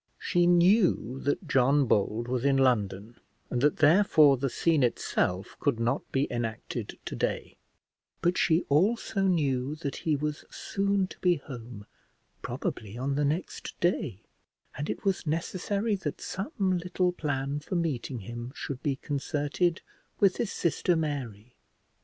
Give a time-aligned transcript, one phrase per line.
[0.17, 3.17] She knew that John Bold was in London,
[3.51, 7.55] and that, therefore, the scene itself could not be enacted to day;
[8.19, 11.85] but she also knew that he was soon to be home,
[12.41, 14.21] probably on the next day,
[14.75, 19.83] and it was necessary that some little plan for meeting him should be concerted
[20.19, 21.53] with his sister Mary.